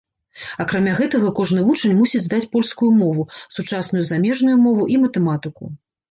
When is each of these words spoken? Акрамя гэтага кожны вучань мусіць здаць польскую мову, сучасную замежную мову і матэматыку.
Акрамя 0.63 0.93
гэтага 0.99 1.27
кожны 1.39 1.65
вучань 1.67 1.91
мусіць 1.99 2.21
здаць 2.27 2.47
польскую 2.55 2.89
мову, 3.01 3.25
сучасную 3.57 4.01
замежную 4.13 4.55
мову 4.63 4.87
і 4.95 4.99
матэматыку. 5.03 5.69